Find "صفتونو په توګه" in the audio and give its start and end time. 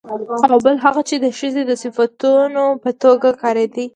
1.83-3.29